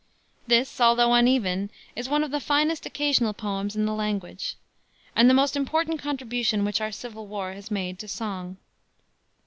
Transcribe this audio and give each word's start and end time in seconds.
This, 0.47 0.81
although 0.81 1.13
uneven, 1.13 1.69
is 1.95 2.09
one 2.09 2.23
of 2.23 2.31
the 2.31 2.39
finest 2.39 2.87
occasional 2.87 3.33
poems 3.35 3.75
in 3.75 3.85
the 3.85 3.93
language, 3.93 4.55
and 5.15 5.29
the 5.29 5.33
most 5.35 5.55
important 5.55 5.99
contribution 6.01 6.65
which 6.65 6.81
our 6.81 6.91
civil 6.91 7.27
war 7.27 7.53
has 7.53 7.69
made 7.69 7.99
to 7.99 8.07
song. 8.07 8.57